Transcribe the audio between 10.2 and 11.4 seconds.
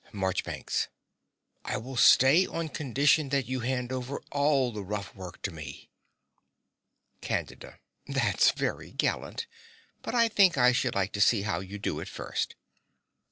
think I should like to